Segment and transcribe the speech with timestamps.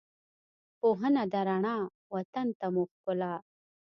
[0.79, 1.77] پوهنه ده رڼا،
[2.13, 3.33] وطن ته مو ښکلا